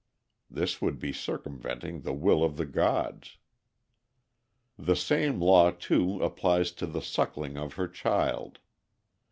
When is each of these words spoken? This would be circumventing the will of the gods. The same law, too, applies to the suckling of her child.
This 0.49 0.81
would 0.81 0.97
be 0.97 1.13
circumventing 1.13 2.01
the 2.01 2.11
will 2.11 2.43
of 2.43 2.57
the 2.57 2.65
gods. 2.65 3.37
The 4.75 4.95
same 4.95 5.39
law, 5.39 5.69
too, 5.69 6.19
applies 6.23 6.71
to 6.71 6.87
the 6.87 7.03
suckling 7.03 7.55
of 7.55 7.75
her 7.75 7.87
child. 7.87 8.57